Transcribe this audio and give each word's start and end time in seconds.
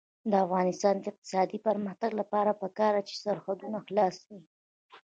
د 0.31 0.33
افغانستان 0.45 0.95
د 0.97 1.05
اقتصادي 1.11 1.57
پرمختګ 1.67 2.11
لپاره 2.21 2.57
پکار 2.61 2.93
ده 2.97 3.01
چې 3.07 3.15
سرحدونه 3.23 3.77
خلاص 3.87 4.15
وي. 4.27 4.41